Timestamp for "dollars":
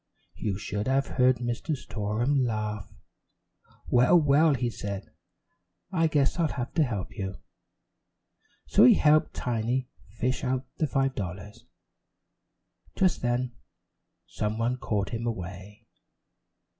11.13-11.67